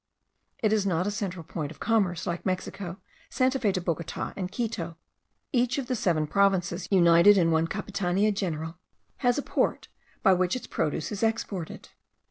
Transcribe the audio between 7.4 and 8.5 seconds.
one capitania